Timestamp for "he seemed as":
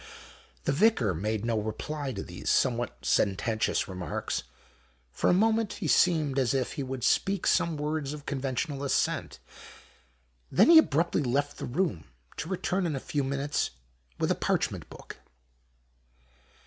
5.73-6.55